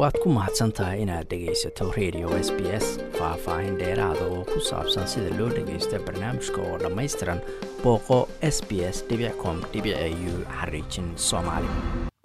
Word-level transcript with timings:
waad 0.00 0.16
ku 0.22 0.28
mahadsan 0.36 0.72
tahay 0.72 1.02
inaad 1.04 1.26
dhegaysato 1.30 1.84
radio 1.98 2.28
s 2.46 2.48
b 2.56 2.60
s 2.84 2.86
faah-faahin 3.18 3.76
dheeraada 3.80 4.24
oo 4.34 4.44
ku 4.52 4.60
saabsan 4.70 5.06
sida 5.12 5.30
loo 5.38 5.48
dhagaysto 5.56 5.98
barnaamijka 6.06 6.60
oo 6.68 6.76
dhammaystiran 6.82 7.40
booqo 7.84 8.18
s 8.54 8.58
b 8.68 8.80
s 8.94 9.04
com 9.42 9.56
u 9.60 10.34
xariijin 10.58 11.08
soomaali. 11.28 11.68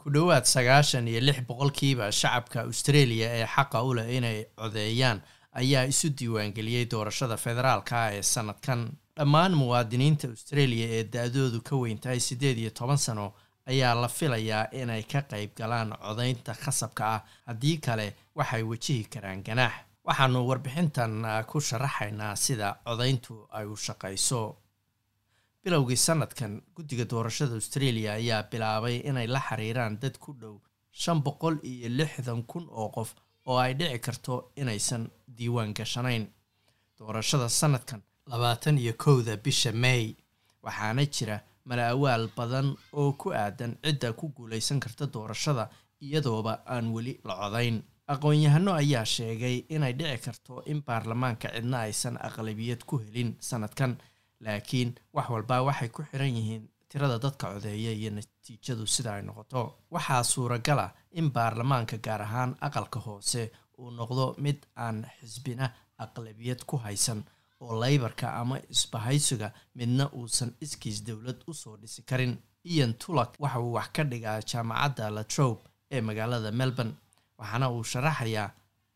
Ku 0.02 0.10
dhowaad 0.16 0.46
sagaashan 0.56 1.08
iyo 1.08 1.20
lix 1.28 1.40
boqolkiiba 1.50 2.12
shacabka 2.12 2.62
australia 2.70 3.28
ee 3.40 3.46
xaqa 3.56 3.84
u 3.84 3.94
leh 3.98 4.08
inay 4.18 4.46
codeeyaan 4.60 5.22
ayaa 5.62 5.84
isu 5.92 6.10
diiwaangeliyey 6.20 6.86
doorashada 6.92 7.38
federaalka 7.38 8.12
ee 8.14 8.22
sanadkan. 8.22 8.92
Dhammaan 9.18 9.54
muwaadiniinta 9.56 10.28
australia 10.28 10.88
ee 10.98 11.04
da-doodu 11.14 11.60
ka 11.64 11.76
weyn 11.76 11.98
tahay 12.00 12.20
siddeed 12.20 12.58
iyo 12.58 12.70
toban 12.70 12.98
sano 12.98 13.34
ayaa 13.66 13.96
la 14.02 14.08
filayaa 14.08 14.70
inay 14.72 15.04
ka 15.04 15.22
qayb 15.22 15.52
galaan 15.58 15.90
codaynta 16.04 16.54
khasabka 16.54 17.04
ah. 17.16 17.22
Haddii 17.48 17.78
kale 17.78 18.08
waxay 18.36 18.64
wajihi 18.64 19.04
karaan 19.14 19.44
ganaax. 19.44 19.74
Waxaanu 20.06 20.40
warbixintan 20.48 21.14
ku 21.50 21.60
sharaxaynaa 21.60 22.36
sida 22.36 22.78
codayntu 22.86 23.48
ay 23.52 23.66
u 23.66 23.76
shaqayso. 23.76 24.56
Bilowgii 25.64 25.98
sanadkan 25.98 26.62
guddiga 26.76 27.06
doorashada 27.10 27.54
australia 27.56 28.14
ayaa 28.14 28.44
bilaabay 28.52 28.98
inay 29.10 29.28
la 29.28 29.40
xiriiraan 29.48 29.98
dad 30.02 30.18
ku 30.20 30.34
dhow 30.42 30.60
shan 30.92 31.24
boqol 31.24 31.58
iyo 31.64 31.90
lixdan 31.90 32.44
kun 32.44 32.68
oo 32.70 32.90
qof 32.96 33.16
oo 33.46 33.58
ay 33.58 33.74
dhici 33.74 34.00
karto 34.00 34.52
inaysan 34.56 35.10
diiwaan 35.38 35.74
gashanayn. 35.74 36.28
Doorashada 37.00 37.50
sanadkan 37.50 38.02
labaatan 38.28 38.78
iyo 38.78 38.94
kowda 38.94 39.38
bisha 39.38 39.72
may 39.72 40.16
waxaana 40.64 41.06
jira 41.06 41.38
mala-awaal 41.66 42.30
badan 42.38 42.68
oo 42.94 43.12
ku 43.14 43.28
aadan 43.34 43.78
cidda 43.84 44.14
ku 44.14 44.30
guulaysan 44.36 44.80
karta 44.80 45.06
doorashada 45.14 45.70
iyadooba 46.02 46.54
aan 46.66 46.92
weli 46.94 47.20
la 47.24 47.36
codayn. 47.42 47.84
Aqoon-yahano 48.08 48.72
ayaa 48.74 49.06
sheegay 49.06 49.66
inay 49.70 49.94
dhici 49.98 50.18
karto 50.26 50.62
in 50.66 50.82
baarlamaanka 50.86 51.50
cidna 51.56 51.78
aysan 51.88 52.18
aqlabiyad 52.28 52.82
ku 52.86 52.98
helin 53.04 53.36
sanadkan 53.40 53.98
laakiin 54.40 54.94
wax 55.14 55.28
walba 55.30 55.62
waxay 55.68 55.90
ku 55.90 56.04
xiran 56.04 56.36
yihiin 56.38 56.70
tirada 56.90 57.18
dadka 57.20 57.54
codeeya 57.54 57.92
iyo 57.92 58.12
natiijadu 58.12 58.86
sida 58.88 59.14
ay 59.18 59.24
noqoto. 59.26 59.62
Waxaa 59.92 60.24
suuragal 60.24 60.80
ah 60.80 60.92
in 61.12 61.32
baarlamaanka 61.34 61.98
gaar 61.98 62.22
ahaan 62.22 62.52
aqalka 62.62 63.00
hoose 63.00 63.52
uu 63.80 63.90
noqdo 63.92 64.36
mid 64.38 64.58
aan 64.76 64.98
xisbina 65.20 65.74
aqlabiyad 65.98 66.62
ku 66.70 66.78
haysan 66.78 67.24
oo 67.62 67.74
laybarka 67.82 68.28
ama 68.42 68.56
isbahaysiga 68.74 69.48
midna 69.76 70.06
uusan 70.18 70.52
iskiis 70.62 71.04
dowlad 71.08 71.40
u 71.48 71.54
soo 71.54 71.78
dhisi 71.78 72.02
karin. 72.10 72.38
Ian 72.74 72.94
tulak 72.94 73.32
waxa 73.40 73.60
uu 73.60 73.74
wax 73.78 73.88
ka 73.96 74.04
dhigaa 74.04 74.40
jaamacadda 74.52 75.10
latrobe 75.18 75.62
ee 75.92 76.02
magaalada 76.02 76.52
melbourne 76.52 76.94
waxaana 77.40 77.70
uu 77.76 77.84
sharaxayaa 77.92 78.50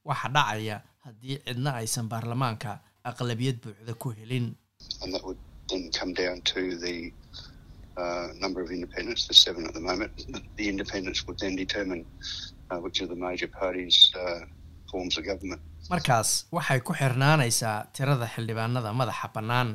waxa 0.09 0.27
dhacaya 0.35 0.77
haddii 1.05 1.37
cidna 1.45 1.71
aysan 1.81 2.07
baarlamaanka 2.11 2.71
aqlabiyad 3.09 3.57
buuxda 3.63 3.93
ku 4.01 4.09
helin 4.17 4.47
markaas 15.89 16.29
waxay 16.55 16.79
ku 16.85 16.93
xirnaanaysaa 16.99 17.77
tirada 17.95 18.27
xildhibaanada 18.33 18.89
madaxa 18.99 19.27
bannaan 19.35 19.69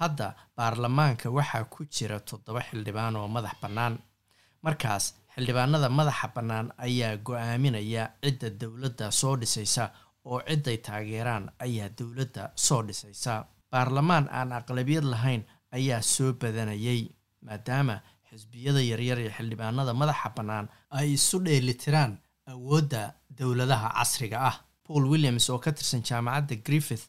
hadda 0.00 0.26
baarlamaanka 0.56 1.26
waxaa 1.36 1.64
ku 1.74 1.80
jira 1.94 2.18
toddoba 2.28 2.60
xildhibaan 2.68 3.16
oo 3.20 3.28
madax 3.36 3.54
bannaan 3.62 3.94
markaas 4.64 5.04
xildhibaanada 5.34 5.88
madaxa 5.98 6.28
bannaan 6.36 6.66
ayaa 6.86 7.16
go'aaminaya 7.26 8.04
cidda 8.22 8.48
dowladda 8.60 9.06
soo 9.20 9.34
dhisaysa 9.40 9.84
oo 10.30 10.38
cidday 10.48 10.78
taageeraan 10.86 11.44
ayaa 11.64 11.88
dowladda 11.98 12.42
soo 12.66 12.82
dhisaysa. 12.86 13.34
Baarlamaan 13.70 14.28
aan 14.38 14.52
aqlabiyad 14.58 15.04
lahayn 15.12 15.42
ayaa 15.76 16.02
soo 16.14 16.32
badanayay 16.40 17.00
maadaama 17.46 17.96
xisbiyada 18.30 18.80
yaryar 18.90 19.18
ee 19.26 19.32
xildhibaanada 19.36 19.92
madaxa 20.00 20.28
bannaan 20.36 20.66
ay 20.98 21.08
isu 21.18 21.36
dheelitiraan 21.46 22.12
awoodda 22.52 23.02
dowladaha 23.38 23.88
casriga 23.98 24.38
ah 24.50 24.56
paul 24.86 25.04
williams 25.12 25.50
oo 25.50 25.58
ka 25.64 25.72
tirsan 25.72 26.02
jaamacadda 26.08 26.56
griffith 26.66 27.04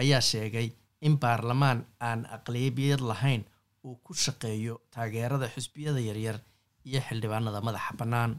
ayaa 0.00 0.20
sheegay 0.30 0.68
in 1.06 1.14
baarlamaan 1.22 1.78
aan 2.08 2.20
aqlabiyad 2.36 3.00
lahayn 3.10 3.42
uu 3.84 3.96
ku 4.04 4.12
shaqeeyo 4.24 4.74
taageerada 4.94 5.48
xisbiyada 5.54 6.00
yaryar 6.08 6.38
iyo 6.88 7.00
xildhibaanada 7.08 7.60
madaxa 7.68 7.92
bannaan. 8.00 8.32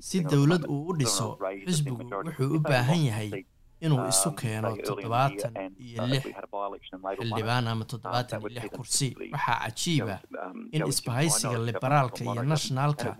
Si 0.00 0.20
dowlad 0.32 0.64
uu 0.68 0.82
u 0.90 0.96
dhiso 0.98 1.38
xisbigu 1.66 2.02
wuxuu 2.26 2.54
u 2.56 2.60
baahan 2.60 3.02
yahay 3.08 3.30
inuu 3.80 4.02
isu 4.12 4.30
keeno 4.40 4.70
toddobaatan 4.86 5.54
iyo 5.86 6.06
lix 6.12 6.24
xildhibaan 7.18 7.66
ama 7.72 7.84
toddobaatan 7.92 8.40
iyo 8.40 8.48
lix 8.56 8.70
kursi 8.76 9.08
waxaa 9.32 9.58
cajiiba 9.64 10.16
in 10.74 10.82
isbahaysiga 10.92 11.58
liberaalka 11.68 12.24
iyo 12.24 12.42
nationalka 12.52 13.16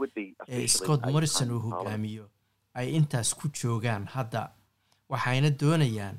ee 0.48 0.66
scott 0.68 1.02
morrison 1.12 1.50
uu 1.54 1.60
hogaamiyo 1.66 2.24
ay 2.78 2.88
intaas 2.98 3.30
ku 3.38 3.46
joogaan 3.60 4.04
hadda. 4.14 4.42
Waxayna 5.12 5.50
doonayaan 5.60 6.16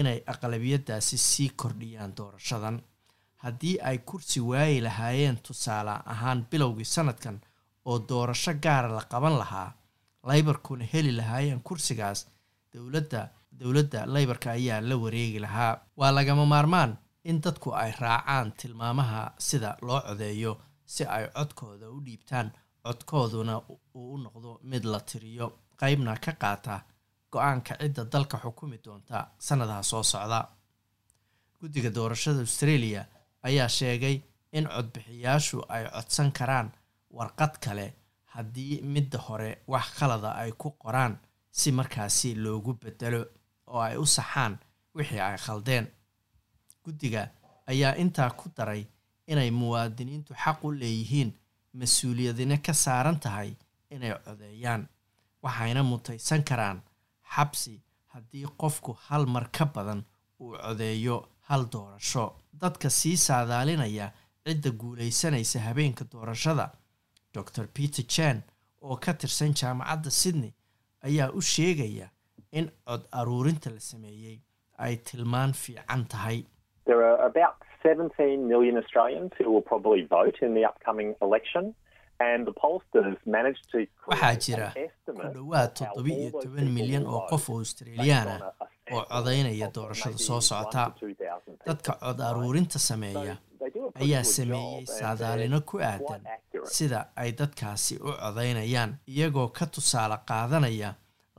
inay 0.00 0.18
aqlabiyadaasi 0.32 1.16
sii 1.18 1.48
kordhiyaan 1.60 2.12
doorashadan. 2.18 2.76
Haddii 3.44 3.76
ay 3.88 3.98
kursi 3.98 4.40
waayi 4.50 4.80
lahaayeen 4.86 5.36
tusaale 5.46 5.90
ahaan 6.12 6.40
bilowgii 6.50 6.84
sanadkan 6.96 7.36
oo 7.90 7.98
doorasho 8.08 8.52
gaara 8.64 8.88
la 8.96 9.02
qaban 9.12 9.36
lahaa 9.42 9.68
laybarkuna 10.28 10.84
heli 10.92 11.12
lahaayeen 11.20 11.60
kursigaas 11.68 12.20
dowladda 12.74 13.20
dowladda 13.60 14.06
laybarka 14.14 14.50
ayaa 14.58 14.80
la 14.80 14.96
wareegi 14.96 15.38
lahaa. 15.44 15.72
Waa 15.98 16.10
lagama 16.16 16.46
maarmaan 16.46 16.96
in 17.24 17.40
dadku 17.44 17.68
ay 17.74 17.92
raacaan 18.00 18.52
tilmaamaha 18.58 19.22
sida 19.38 19.76
loo 19.82 20.00
codeeyo 20.06 20.52
si 20.86 21.04
ay 21.04 21.24
codkooda 21.36 21.86
u 21.90 22.00
dhiibtaan 22.06 22.48
codkooduna 22.84 23.54
uu 23.68 23.78
u 24.14 24.18
noqdo 24.24 24.50
mid 24.70 24.84
la 24.84 25.00
tiriyo 25.00 25.46
qeybna 25.80 26.16
ka 26.24 26.32
qaata 26.42 26.74
go'aanka 27.32 27.72
cidda 27.80 28.02
dalka 28.12 28.36
xukumi 28.44 28.78
doonta 28.84 29.26
sanadaha 29.46 29.82
soo 29.82 30.02
socda. 30.02 30.40
Guddiga 31.60 31.90
doorashada 31.90 32.40
australia 32.40 33.02
ayaa 33.42 33.68
sheegay 33.68 34.16
in 34.52 34.64
codbixiyaashu 34.74 35.58
ay 35.68 35.84
codsan 35.94 36.30
karaan 36.38 36.68
warqad 37.16 37.54
kale 37.64 37.86
haddii 38.34 38.80
midda 38.94 39.18
hore 39.26 39.50
wax 39.72 39.86
khalada 39.98 40.30
ay 40.42 40.52
ku 40.52 40.68
qoraan 40.82 41.14
si 41.50 41.72
markaasi 41.72 42.34
loogu 42.34 42.72
bedelo 42.82 43.20
oo 43.72 43.80
ay 43.80 43.96
u 43.96 44.06
saxaan 44.06 44.58
wixii 44.94 45.20
ay 45.20 45.36
khaldeen. 45.44 45.86
Guddiga 46.84 47.22
ayaa 47.66 47.94
intaa 48.02 48.30
ku 48.30 48.48
daray 48.56 48.82
inay 49.26 49.50
muwaadiniintu 49.50 50.34
xaq 50.44 50.64
u 50.64 50.72
leeyihiin 50.80 51.30
mas'uuliyadina 51.78 52.56
ka 52.66 52.72
saaran 52.74 53.20
tahay 53.20 53.50
inay 53.90 54.12
codeeyaan 54.24 54.88
waxayna 55.42 55.82
mutaysan 55.82 56.42
karaan 56.48 56.78
xabsi 57.34 57.74
haddii 58.12 58.46
qofku 58.60 58.92
hal 59.06 59.26
mar 59.26 59.46
ka 59.56 59.64
badan 59.74 60.00
uu 60.40 60.56
codeeyo 60.64 61.16
hal 61.48 61.64
doorasho. 61.72 62.24
Dadka 62.60 62.90
sii 62.90 63.16
saadaalinaya 63.16 64.12
cidda 64.44 64.70
guulaysanaysa 64.80 65.60
habeenka 65.60 66.04
doorashada 66.12 66.66
dor 67.34 67.66
peter 67.74 68.04
jan 68.16 68.42
oo 68.80 68.96
ka 68.96 69.12
tirsan 69.14 69.52
jaamacadda 69.54 70.10
sydney 70.10 70.52
ayaa 71.06 71.30
u 71.38 71.40
sheegaya 71.42 72.10
in 72.52 72.70
cod 72.86 73.02
aruurinta 73.12 73.70
la 73.70 73.80
sameeyey 73.80 74.38
ay 74.78 74.96
tilmaan 74.96 75.52
fiican 75.52 76.04
tahay. 76.08 76.44
Waxaa 82.98 84.34
jira 84.44 84.72
ku 85.06 85.12
dhowaad 85.34 85.70
toddoba 85.78 86.08
iyo 86.10 86.30
toban 86.42 86.68
milyan 86.76 87.06
oo 87.06 87.20
qof 87.30 87.50
oo 87.50 87.58
australiyaana 87.58 88.52
oo 88.92 89.02
codaynaya 89.12 89.68
doorashada 89.74 90.18
soo 90.18 90.40
socota. 90.40 90.92
dadka 91.66 91.92
cod 92.02 92.20
aruurinta 92.20 92.78
sameeya 92.78 93.36
ayaa 94.02 94.24
sameeyey 94.24 94.86
saadaalino 94.86 95.60
ku 95.60 95.78
aadan 95.78 96.22
sida 96.64 97.00
ay 97.16 97.32
dadkaasi 97.32 97.96
u 97.96 98.12
codaynayaan 98.22 98.96
iyagoo 99.08 99.48
ka 99.48 99.66
tusaale 99.66 100.16
qaadanaya 100.28 100.94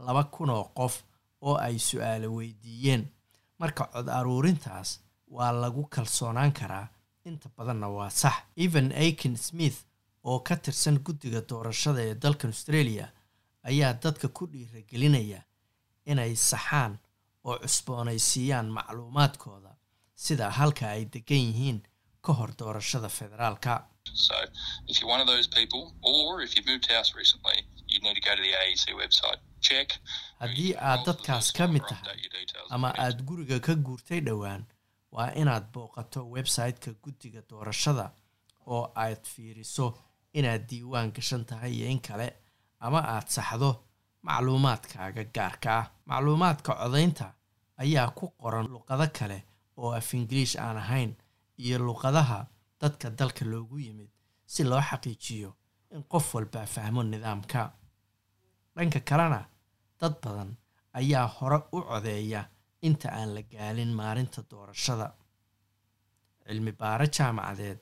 laba 0.06 0.24
kun 0.24 0.50
oo 0.50 0.64
qof 0.78 1.04
oo 1.42 1.56
ay 1.58 1.80
su'aalo 1.80 2.28
weydiiyeen. 2.38 3.04
Marka 3.60 3.84
cod 3.94 4.08
aruurintaas 4.08 5.00
waa 5.28 5.52
lagu 5.52 5.84
kalsoonaan 5.96 6.52
karaa. 6.54 6.88
Inta 7.26 7.50
badanna 7.58 7.88
waa 7.90 8.10
sax. 8.10 8.34
Evan 8.58 8.92
aiken 8.92 9.38
smith 9.38 9.78
oo 10.24 10.40
ka 10.40 10.56
tirsan 10.56 11.00
guddiga 11.06 11.42
doorashada 11.50 12.02
ee 12.02 12.16
dalka 12.16 12.48
australia 12.48 13.08
ayaa 13.64 13.94
dadka 14.04 14.28
ku 14.28 14.48
dhiiragelinaya 14.52 15.42
inay 16.06 16.36
saxaan 16.36 17.00
oo 17.44 17.58
cusboonaysiiyaan 17.60 18.68
macluumaadkooda 18.78 19.72
sida 20.16 20.50
halka 20.52 20.90
ay 20.90 21.06
degan 21.14 21.38
yihiin 21.48 21.80
ka 22.22 22.34
hor 22.34 22.52
doorashada 22.60 23.10
federaalka 23.10 23.88
haddii 30.42 30.74
aad 30.90 31.02
dadkaas 31.08 31.48
ka 31.58 31.68
mid 31.74 31.84
tahay 31.90 32.20
ama 32.74 32.90
aad 33.04 33.18
guriga 33.28 33.58
ka 33.66 33.74
guurtay 33.86 34.22
dhowaan 34.28 34.64
waa 35.16 35.30
inaad 35.42 35.66
booqato 35.74 36.20
website-ka 36.36 36.92
guddiga 37.04 37.42
doorashada 37.50 38.06
oo 38.74 38.84
aad 39.04 39.24
fiiriso 39.34 39.88
inaad 40.40 40.64
diiwaan 40.70 41.12
gashan 41.16 41.44
tahay 41.50 41.74
iyo 41.78 41.88
in 41.94 42.00
kale 42.08 42.28
ama 42.86 43.00
aad 43.16 43.28
saxdo 43.36 43.72
macluumaadkaaga 44.26 45.24
gaarka 45.36 45.70
ah. 45.80 45.86
Macluumaadka 46.10 46.72
codaynta 46.82 47.28
ayaa 47.84 48.10
ku 48.18 48.26
qoran 48.42 48.68
luqado 48.74 49.08
kale 49.18 49.40
oo 49.78 49.92
af 50.00 50.14
ingiliish 50.14 50.56
aan 50.66 50.78
ahayn 50.84 51.12
iyo 51.64 51.78
luqadaha 51.88 52.40
dadka 52.82 53.08
dalka 53.10 53.44
loogu 53.52 53.80
yimid 53.86 54.10
si 54.54 54.64
loo 54.64 54.82
xaqiijiyo 54.90 55.52
in 55.96 56.04
qof 56.12 56.36
walbaa 56.36 56.66
fahmo 56.74 57.02
nidaamka 57.04 57.62
dhanka 58.76 59.00
kalena 59.10 59.42
dad 60.00 60.14
badan 60.24 60.52
ayaa 61.00 61.28
hore 61.28 61.58
u 61.72 61.82
codeeya 61.90 62.42
inta 62.82 63.10
aan 63.12 63.34
la 63.36 63.42
gaalin 63.54 63.92
maalinta 64.00 64.42
doorashada. 64.52 65.08
Cilmi 66.46 66.72
baaro 66.72 67.06
jaamacadeed 67.18 67.80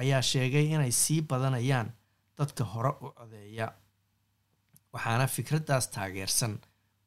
ayaa 0.00 0.22
sheegay 0.22 0.66
inay 0.74 0.92
sii 1.02 1.20
badanayaan 1.22 1.88
dadka 2.38 2.64
hore 2.64 2.88
u 3.00 3.08
codeeya 3.18 3.66
waxaana 4.92 5.26
fikraddaas 5.26 5.88
taageersan 5.94 6.54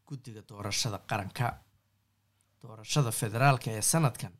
guddiga 0.07 0.41
doorashada 0.49 0.97
qaranka. 1.09 1.47
Doorashada 2.61 3.11
federaalka 3.11 3.71
ee 3.71 3.81
sanadkan 3.81 4.33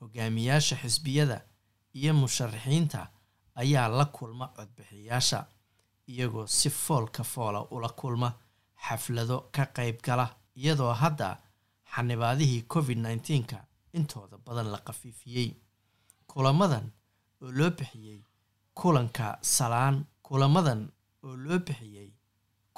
hogaamiyaasha 0.00 0.76
xisbiyada 0.82 1.38
iyo 1.94 2.12
musharaxiinta 2.14 3.00
ayaa 3.62 3.88
la 3.98 4.04
kulma 4.16 4.46
codbixiyaasha 4.56 5.38
iyagoo 6.12 6.46
si 6.46 6.70
foolka 6.70 7.22
foola 7.24 7.60
ula 7.74 7.88
kulma 7.88 8.28
xaflado 8.86 9.36
ka 9.54 9.64
qayb 9.76 9.96
gala 10.06 10.26
iyadoo 10.56 10.92
hadda 11.02 11.28
xanibaadihii 11.94 12.62
covid 12.72 12.98
nneteen-ka 12.98 13.58
intooda 13.92 14.36
badan 14.46 14.68
la 14.72 14.78
khafiifiyey 14.86 15.50
kulamadan 16.26 16.86
oo 17.42 17.50
loo 17.58 17.70
bixiyey 17.78 18.20
kulanka 18.74 19.38
salaan 19.42 19.96
kulamadan 20.22 20.80
oo 21.22 21.36
loo 21.44 21.58
bixiyey 21.66 22.10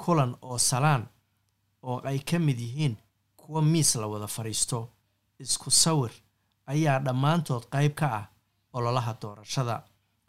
kulan 0.01 0.31
oo 0.41 0.57
salaan 0.57 1.03
oo 1.83 1.97
ay 2.09 2.19
ka 2.19 2.39
mid 2.39 2.59
yihiin 2.59 2.95
kuwa 3.37 3.61
miis 3.61 3.95
la 3.95 4.07
wada 4.07 4.27
fadhiisto 4.27 4.79
isku 5.39 5.71
sawir 5.71 6.11
ayaa 6.65 6.99
dhammaantood 7.05 7.63
qayb 7.73 7.93
ka 7.95 8.07
ah 8.19 8.25
ololaha 8.73 9.13
doorashada. 9.21 9.75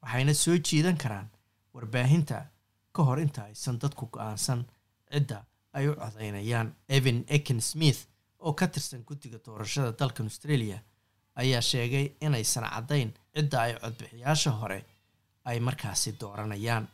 Waxayna 0.02 0.34
soo 0.34 0.56
jiidan 0.66 0.96
karaan 0.96 1.28
warbaahinta 1.74 2.46
ka 2.98 3.02
hor 3.08 3.18
inta 3.26 3.42
aysan 3.48 3.78
dadku 3.82 4.04
go'aansan 4.16 4.60
cidda 5.12 5.38
ay 5.78 5.84
u 5.90 5.94
codaynayaan 6.02 6.68
evan 6.98 7.18
ekin 7.36 7.60
smith 7.70 8.00
oo 8.46 8.52
ka 8.60 8.66
tirsan 8.74 9.02
guddiga 9.08 9.38
doorashada 9.46 9.90
dalkan 10.00 10.26
australia 10.30 10.78
ayaa 11.42 11.62
sheegay 11.70 12.06
inaysan 12.26 12.64
caddayn 12.74 13.10
cidda 13.36 13.58
ay 13.66 13.72
codbixiyaasha 13.82 14.50
hore 14.60 14.80
ay 15.48 15.58
markaasi 15.66 16.10
dooranayaan. 16.20 16.84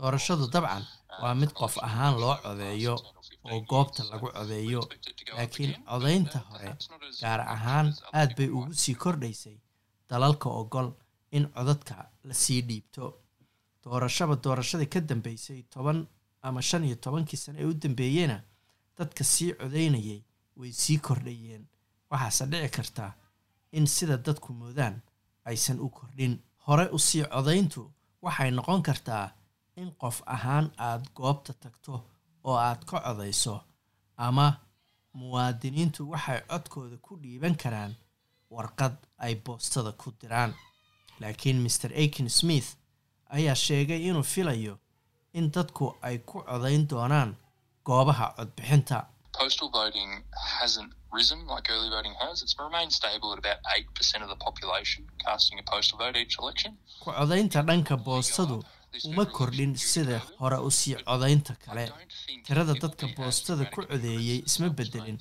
Doorashadu 0.00 0.46
dabcan 0.54 0.84
waa 1.22 1.34
mid 1.34 1.50
qof 1.60 1.74
ahaan 1.88 2.14
loo 2.22 2.36
codeeyo 2.44 2.94
oo 3.50 3.60
goobta 3.70 4.02
lagu 4.10 4.26
codeeyo 4.36 4.80
laakiin 5.36 5.72
codaynta 5.90 6.38
hore 6.48 6.68
gaar 7.22 7.40
ahaan 7.54 7.88
aad 8.18 8.30
bay 8.36 8.48
ugu 8.56 8.74
sii 8.82 8.94
kordhaysay 9.02 9.56
dalalka 10.10 10.48
ogol 10.60 10.88
in 11.36 11.44
codadka 11.54 11.94
la 12.28 12.34
sii 12.34 12.60
dhiibto. 12.68 13.04
Doorashaba 13.84 14.34
doorashadii 14.44 14.86
ka 14.94 15.00
dambeysay 15.00 15.60
toban 15.72 16.06
ama 16.42 16.60
shan 16.68 16.84
iyo 16.84 16.96
tobankii 17.04 17.36
sano 17.44 17.58
ee 17.60 17.64
u 17.70 17.74
dambeeyeyna 17.82 18.38
dadka 18.98 19.22
sii 19.24 19.52
codaynayay 19.60 20.20
way 20.58 20.72
sii 20.82 20.98
kordhayeen. 21.06 21.64
Waxaase 22.10 22.44
dhici 22.50 22.68
karta 22.76 23.12
in 23.72 23.86
sida 23.86 24.16
dadku 24.26 24.52
moodaan 24.52 24.96
aysan 25.44 25.78
u 25.80 25.88
kordhin. 25.88 26.34
Hore 26.66 26.84
u 26.96 26.98
sii 26.98 27.24
codayntu 27.34 27.82
waxay 28.24 28.50
noqon 28.50 28.82
kartaa 28.88 29.26
in 29.80 29.90
qof 30.00 30.16
ahaan 30.34 30.66
aad 30.86 31.02
goobta 31.16 31.52
tagto 31.62 31.94
oo 32.44 32.56
aad 32.68 32.84
ka 32.84 33.00
codayso 33.00 33.60
ama 34.16 34.46
muwaadiniintu 35.14 36.10
waxay 36.10 36.40
codkooda 36.50 36.96
ku 36.96 37.16
dhiiban 37.22 37.54
karaan 37.62 37.92
warqad 38.50 38.94
ay 39.18 39.34
boostada 39.34 39.92
ku 39.92 40.12
diraan. 40.20 40.52
Laakiin 41.20 41.58
maer 41.64 41.92
akin 42.04 42.28
smith 42.28 42.68
ayaa 43.30 43.54
sheegay 43.54 44.00
inuu 44.08 44.22
filayo 44.22 44.74
in 45.32 45.50
dadku 45.54 45.94
ay 46.02 46.18
ku 46.18 46.42
codayn 46.42 46.88
doonaan 46.90 47.30
goobaha 47.84 48.34
codbixinta. 48.36 48.98
Ku 57.02 57.10
codaynta 57.12 57.62
dhanka 57.62 57.96
boostadu 57.96 58.64
uma 59.04 59.24
kordhin 59.26 59.74
sida 59.76 60.18
hore 60.40 60.58
u 60.68 60.70
sii 60.70 60.96
codaynta 61.04 61.54
kale. 61.64 61.84
Tirada 62.44 62.74
dadka 62.82 63.06
boostada 63.16 63.64
ku 63.74 63.82
codeeyey 63.86 64.42
isma 64.46 64.68
bedelin 64.78 65.18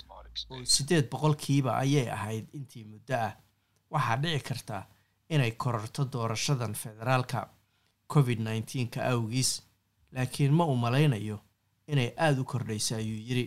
oo 0.50 0.66
siddeed 0.74 1.10
boqolkiiba 1.12 1.72
ayay 1.84 2.08
ahayd 2.18 2.48
intii 2.58 2.84
muddo 2.92 3.16
ah. 3.28 3.34
Waxaa 3.92 4.18
dhici 4.22 4.44
karta 4.48 4.88
inay 5.30 5.52
kororto 5.52 6.06
doorashadan 6.14 6.74
federaalka 6.76 7.40
covid 8.14 8.40
nneteen-ka 8.40 9.00
awgiis 9.12 9.52
laakiin 10.12 10.54
ma 10.54 10.66
uu 10.66 10.76
malaynayo 10.76 11.38
inay 11.88 12.10
aada 12.18 12.42
u 12.42 12.46
kordhayso 12.46 12.96
ayuu 12.96 13.22
yidhi. 13.28 13.46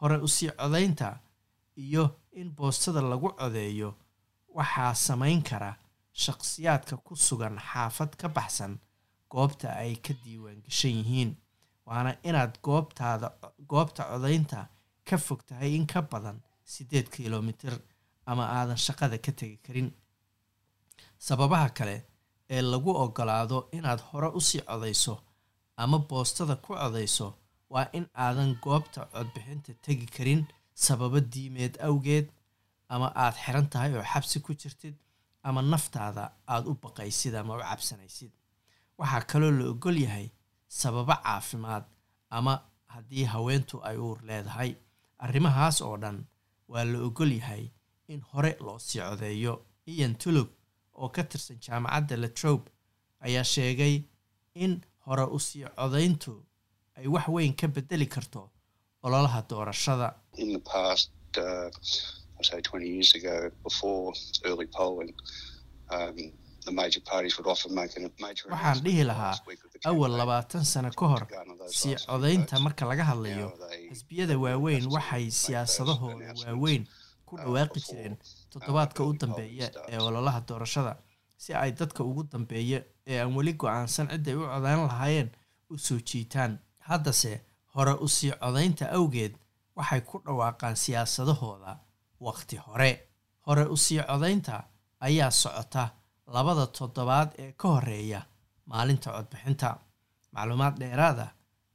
Hore 0.00 0.16
u 0.26 0.28
sii 0.28 0.50
codaynta 0.60 1.18
iyo 1.76 2.04
in 2.32 2.50
boostada 2.56 3.00
lagu 3.02 3.28
codeeyo 3.38 3.90
waxaa 4.56 4.94
samayn 4.94 5.42
kara 5.42 5.70
shaqsiyaadka 6.12 6.96
ku 6.96 7.16
sugan 7.16 7.56
xaafad 7.58 8.16
ka 8.20 8.28
baxsan 8.28 8.78
goobta 9.32 9.68
ay 9.82 9.92
ka 10.04 10.12
diiwaan 10.24 10.60
gashan 10.66 10.94
yihiin. 11.00 11.30
Waana 11.86 12.12
inaad 12.28 12.54
goobtaada 12.66 13.28
goobta 13.70 14.02
codaynta 14.10 14.60
ka 15.08 15.16
fog 15.18 15.40
tahay 15.48 15.74
in 15.78 15.86
ka 15.92 16.00
badan 16.02 16.38
siddeed 16.72 17.06
kilomitir 17.14 17.74
ama 18.30 18.44
aadan 18.58 18.76
shaqada 18.86 19.16
ka 19.24 19.32
tegi 19.32 19.56
karin. 19.66 19.88
Sababaha 21.18 21.68
kale 21.78 21.96
ee 22.50 22.62
lagu 22.62 22.90
ogolaado 23.04 23.58
inaad 23.72 24.00
hore 24.08 24.28
u 24.38 24.40
sii 24.40 24.60
codayso 24.68 25.14
ama 25.76 25.98
boostada 25.98 26.56
ku 26.64 26.74
codayso 26.74 27.28
waa 27.72 27.86
in 27.92 28.06
aadan 28.24 28.50
goobta 28.64 29.00
codbixinta 29.12 29.72
tegi 29.84 30.06
karin 30.16 30.42
sababo 30.74 31.18
diimeed 31.32 31.74
awgeed 31.86 32.26
ama 32.88 33.08
aad 33.22 33.34
xiran 33.44 33.68
tahay 33.72 33.92
oo 33.96 34.04
xabsi 34.12 34.38
ku 34.44 34.50
jirtid 34.60 34.96
ama 35.46 35.60
naftaada 35.62 36.24
aada 36.52 36.66
u 36.70 36.74
baqaysid 36.82 37.34
ama 37.34 37.52
u 37.56 37.60
cabsanaysid 37.68 38.32
waxaa 39.00 39.24
kaloo 39.30 39.50
la 39.58 39.64
ogol 39.72 39.98
yahay 40.04 40.26
sababo 40.80 41.14
caafimaad 41.24 41.84
ama 42.36 42.52
haddii 42.94 43.24
haweentu 43.32 43.76
ay 43.88 43.96
uur 44.06 44.18
leedahay. 44.28 44.70
Arrimahaas 45.24 45.76
oo 45.86 45.96
dhan 46.02 46.18
waa 46.68 46.84
la 46.92 46.98
ogol 47.08 47.32
yahay 47.40 47.64
in 48.12 48.20
hore 48.30 48.52
loo 48.64 48.78
sii 48.78 49.00
codeeyo. 49.08 49.54
Ian 49.92 50.14
tulub 50.22 50.48
oo 51.00 51.08
ka 51.14 51.22
tirsan 51.24 51.58
jaamacadda 51.66 52.16
latrobe 52.16 52.70
ayaa 53.26 53.44
sheegay 53.44 53.94
in 54.54 54.72
hore 55.06 55.24
u 55.36 55.38
sii 55.46 55.64
codayntu 55.76 56.32
ay 56.96 57.06
wax 57.14 57.26
weyn 57.28 57.54
ka 57.60 57.66
bedeli 57.68 58.06
karto 58.06 58.50
ololaha 59.02 59.40
doorashada 59.50 60.08
waxaan 68.50 68.78
dhihi 68.84 69.04
lahaa 69.04 69.34
awal 69.84 70.12
labaatan 70.20 70.64
sano 70.64 70.90
ka 70.90 71.06
hor 71.12 71.24
sii 71.80 71.96
codaynta 72.06 72.58
marka 72.60 72.84
laga 72.90 73.04
hadlayo 73.10 73.48
xisbiyada 73.90 74.34
waaweyn 74.44 74.84
waxay 74.94 75.30
siyaasadahooda 75.30 76.34
waaweyn 76.46 76.82
ku 77.26 77.36
dhawaaqi 77.36 77.80
jireen 77.86 78.14
toddobaadka 78.52 79.00
u 79.04 79.12
dambeeya 79.20 79.66
ee 79.88 79.98
ololaha 79.98 80.40
doorashada 80.48 80.92
si 81.36 81.54
ay 81.54 81.72
dadka 81.72 82.04
ugu 82.04 82.22
dambeeya 82.32 82.78
ee 83.06 83.20
aan 83.22 83.34
weli 83.36 83.52
go'aansan 83.52 84.08
ciday 84.12 84.34
u 84.34 84.42
codayn 84.54 84.80
lahaayeen 84.86 85.28
u 85.70 85.78
soo 85.78 85.98
jiitaan. 86.08 86.58
Haddase 86.88 87.32
hore 87.74 87.92
u 88.04 88.08
sii 88.08 88.32
codaynta 88.42 88.84
awgeed 88.96 89.34
waxay 89.76 90.00
ku 90.00 90.18
dhawaaqaan 90.24 90.76
siyaasadahooda 90.76 91.72
waqti 92.26 92.56
hore. 92.56 92.92
Hore 93.46 93.64
u 93.74 93.76
sii 93.76 94.02
codaynta 94.10 94.62
ayaa 95.00 95.30
socota 95.30 95.84
labada 96.34 96.66
toddobaad 96.78 97.30
ee 97.38 97.52
ka 97.60 97.68
horreeya 97.74 98.20
maalinta 98.66 99.10
codbixinta. 99.16 99.70
Macluumaad 100.34 100.76
dheeraada 100.82 101.26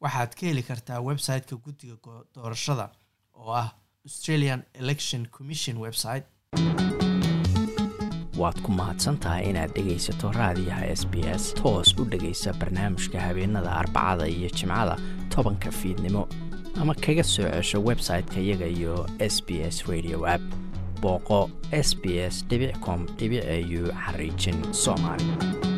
waxaad 0.04 0.32
ka 0.40 0.44
heli 0.48 0.64
kartaa 0.64 1.00
website-ka 1.10 1.56
guddiga 1.66 1.96
doorashada 2.36 2.88
oo 3.34 3.52
ah 3.64 3.70
australian 4.08 4.62
election 4.82 5.28
commission 5.38 5.76
website. 5.86 6.26
Waad 8.42 8.58
ku 8.64 8.72
mahadsantahay 8.80 9.44
inaad 9.50 9.72
dhegaysato 9.76 10.32
raadiyaha 10.40 10.86
s 11.00 11.04
b 11.12 11.14
s 11.42 11.54
toos 11.60 11.90
u 12.00 12.06
dhegaysa 12.12 12.54
barnaamijka 12.62 13.20
habeenada 13.28 13.72
arbacada 13.82 14.26
iyo 14.28 14.50
jimcada 14.58 14.96
tobanka 15.36 15.72
fiidnimo. 15.72 16.28
Ama 16.82 16.94
kaga 16.96 17.24
soo 17.24 17.48
cesho 17.52 17.80
website-ka 17.90 18.40
iyaga 18.40 18.68
iyo 18.68 18.96
s 19.20 19.36
b 19.48 19.50
s 19.64 19.78
radio 19.92 20.18
app 20.36 20.44
booqo 21.02 21.50
s 21.72 21.96
b 22.02 22.06
s 22.30 22.46
com 22.86 23.06
au 23.20 23.84
xariijin 24.06 24.58
soomaali 24.72 25.75